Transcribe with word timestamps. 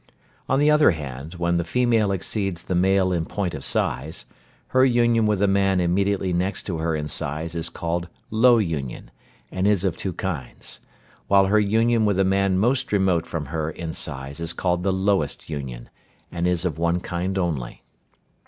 On 0.49 0.57
the 0.57 0.71
other 0.71 0.89
hand 0.89 1.35
when 1.35 1.57
the 1.57 1.63
female 1.63 2.11
exceeds 2.11 2.63
the 2.63 2.73
male 2.73 3.13
in 3.13 3.23
point 3.25 3.53
of 3.53 3.63
size, 3.63 4.25
her 4.69 4.83
union 4.83 5.27
with 5.27 5.43
a 5.43 5.47
man 5.47 5.79
immediately 5.79 6.33
next 6.33 6.63
to 6.63 6.79
her 6.79 6.95
in 6.95 7.07
size 7.07 7.53
is 7.53 7.69
called 7.69 8.09
low 8.31 8.57
union, 8.57 9.11
and 9.51 9.67
is 9.67 9.83
of 9.83 9.95
two 9.97 10.13
kinds; 10.13 10.79
while 11.27 11.45
her 11.45 11.59
union 11.59 12.03
with 12.03 12.17
a 12.17 12.25
man 12.25 12.57
most 12.57 12.91
remote 12.91 13.27
from 13.27 13.45
her 13.53 13.69
in 13.69 13.93
size 13.93 14.39
is 14.39 14.53
called 14.53 14.81
the 14.81 14.91
lowest 14.91 15.51
union, 15.51 15.87
and 16.31 16.47
is 16.47 16.65
of 16.65 16.79
one 16.79 16.99
kind 16.99 17.37
only. 17.37 17.83